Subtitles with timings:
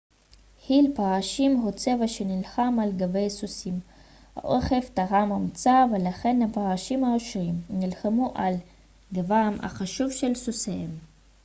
[0.67, 3.79] חיל פרשים הוא צבא שנלחם על גבי סוסים
[4.35, 8.53] האוכף טרם הומצא ולכן הפרשים האשורים נלחמו על
[9.13, 10.89] גבם החשוף של סוסיהם